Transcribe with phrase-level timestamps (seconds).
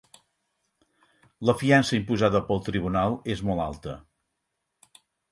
[1.49, 3.93] La fiança imposada pel tribunal és molt alta